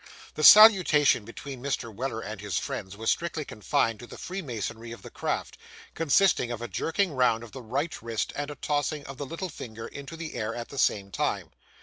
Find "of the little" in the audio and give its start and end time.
9.05-9.49